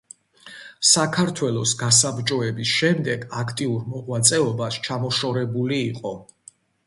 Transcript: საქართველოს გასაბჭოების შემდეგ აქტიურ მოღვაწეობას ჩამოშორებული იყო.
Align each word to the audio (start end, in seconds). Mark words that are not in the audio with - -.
საქართველოს 0.91 1.73
გასაბჭოების 1.81 2.71
შემდეგ 2.79 3.27
აქტიურ 3.43 3.85
მოღვაწეობას 3.91 4.79
ჩამოშორებული 4.87 5.81
იყო. 5.91 6.17